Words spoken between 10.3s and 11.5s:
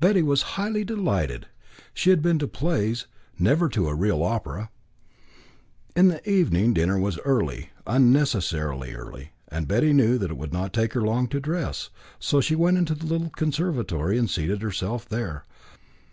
it would not take her long to